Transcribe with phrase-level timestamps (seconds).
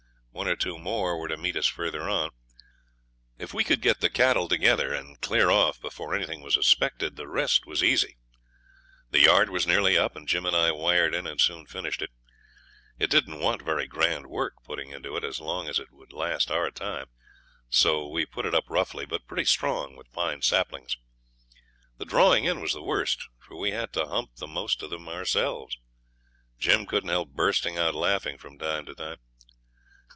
[0.33, 2.31] One or two more were to meet us farther on.
[3.37, 7.27] If we could get the cattle together and clear off before anything was suspected the
[7.27, 8.15] rest was easy.
[9.11, 12.11] The yard was nearly up, and Jim and I wired in and soon finished it.
[12.97, 16.49] It didn't want very grand work putting into it as long as it would last
[16.49, 17.07] our time.
[17.69, 20.95] So we put it up roughly, but pretty strong, with pine saplings.
[21.97, 25.07] The drawing in was the worst, for we had to 'hump' the most of them
[25.09, 25.77] ourselves.
[26.57, 29.17] Jim couldn't help bursting out laughing from time to time.